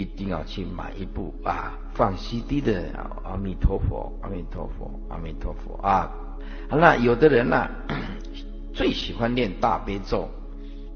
[0.00, 2.84] 一定要去买一部啊，放 CD 的
[3.22, 6.10] 阿弥陀佛，阿弥陀佛，阿弥陀佛啊。
[6.70, 7.68] 好了，有的人呢、
[8.72, 10.26] 最喜欢念大悲咒，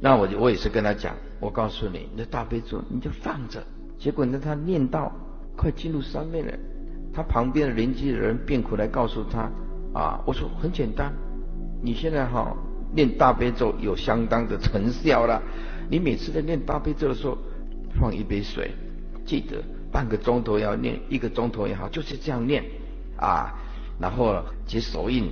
[0.01, 3.63] 那我就我也是跟他讲，我告诉你，那大悲咒你就放着。
[3.99, 5.13] 结果呢，他念到
[5.55, 6.57] 快进入三昧了，
[7.13, 9.51] 他旁边的邻居的人便过来告诉他
[9.93, 11.13] 啊，我说很简单，
[11.83, 12.57] 你现在哈、
[12.95, 15.43] 念大悲咒有相当的成效了。
[15.91, 17.37] 你每次在念大悲咒的时候，
[18.01, 18.71] 放一杯水。
[19.25, 22.65] 记得半个钟头要念，一个钟头也好，就是这样念
[23.17, 23.55] 啊。
[24.01, 25.31] 然后结手印，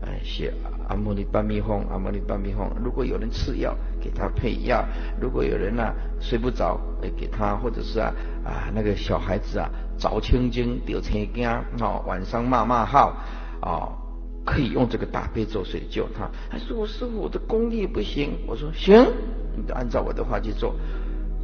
[0.00, 0.52] 哎，写
[0.88, 2.70] 阿弥陀半蜜哄，阿弥陀半蜜哄。
[2.82, 4.82] 如果有人吃药，给他配药；
[5.20, 8.10] 如果有人呢、啊、睡不着，哎，给他或者是啊
[8.42, 11.62] 啊那个小孩子啊早青筋丢青筋啊，
[12.06, 13.14] 晚上骂骂号
[13.60, 13.92] 啊，
[14.46, 16.26] 可以用这个大悲咒水救他。
[16.50, 19.06] 他说：“师傅，我的功力不行。”我说：“行，
[19.54, 20.74] 你就按照我的话去做。”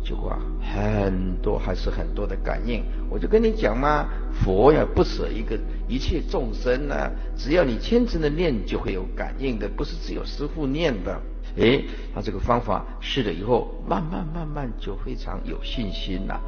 [0.05, 11.19] 就啊，很多还是很多的感应，我就跟你讲嘛，佛呀不舍一个一切众生啊，只要你虔诚的念，就会有感应的，不是只有师父念的。
[11.57, 16.39] 诶，他这个方法试了以后，慢慢慢慢就非常有信心了。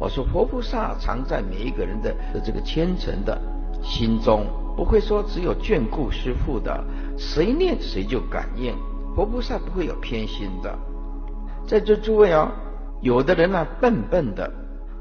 [0.00, 2.12] 我说佛菩萨常在每一个人的
[2.44, 3.40] 这个虔诚的
[3.80, 4.44] 心中，
[4.76, 6.84] 不会说只有眷顾师父的，
[7.16, 8.74] 谁念谁就感应，
[9.14, 10.76] 佛菩萨不会有偏心的。
[11.64, 12.50] 在座诸位啊。
[13.04, 14.50] 有的人呢、啊，笨笨的，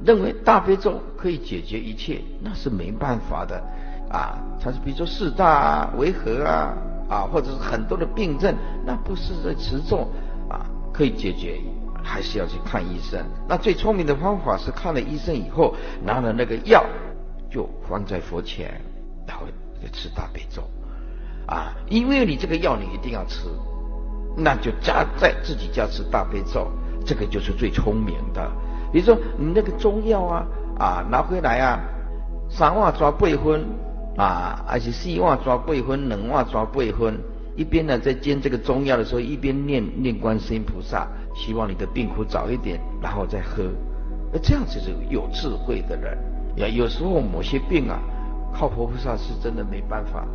[0.03, 3.55] 认为大悲咒可以解决一切，那是没办法的
[4.11, 4.37] 啊。
[4.61, 6.75] 他是比如说四大啊、违和啊
[7.09, 8.53] 啊，或者是很多的病症，
[8.85, 10.11] 那不是在持咒
[10.49, 11.61] 啊可以解决，
[12.03, 13.25] 还是要去看医生。
[13.47, 15.73] 那最聪明的方法是看了医生以后，
[16.03, 16.85] 拿了那个药
[17.49, 18.81] 就放在佛前，
[19.25, 19.45] 然后
[19.81, 20.61] 就吃大悲咒
[21.47, 21.73] 啊。
[21.87, 23.47] 因为你这个药你一定要吃，
[24.35, 26.69] 那就加在自己家吃大悲咒。
[27.05, 28.49] 这个就是最聪明的。
[28.91, 30.45] 比如说，你那个中药啊，
[30.77, 31.79] 啊拿回来啊，
[32.49, 33.63] 三碗抓八分
[34.17, 37.19] 啊，还是四碗抓八分，两碗抓八分。
[37.55, 43.63] 一边呢在煎这个中药的时候，一边念念观世音菩萨，希望你的病苦早一点，然后再喝。
[44.31, 46.17] 那这样子是有智慧的人。
[46.55, 47.99] 呀，有时候某些病啊，
[48.53, 50.25] 靠佛菩萨是真的没办法。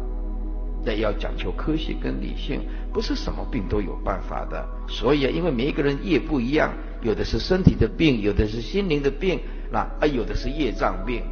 [0.85, 2.61] 但要讲求科学跟理性，
[2.93, 4.67] 不是什么病都有办法的。
[4.89, 6.73] 所以啊，因为每一个人业不一样，
[7.03, 9.41] 有的是身体的病，有的是心灵的病，
[9.71, 11.23] 那啊有的是业障病，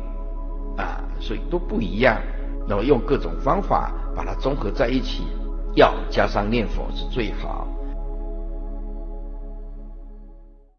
[0.76, 2.20] 啊，所以都不一样。
[2.68, 5.22] 那么用各种方法把它综合在一起，
[5.74, 7.66] 药加上念佛是最好。